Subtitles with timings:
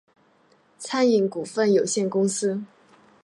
[0.79, 2.63] 餐饮股份有限公司